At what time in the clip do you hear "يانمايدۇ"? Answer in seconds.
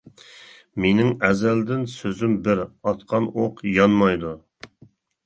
3.75-4.33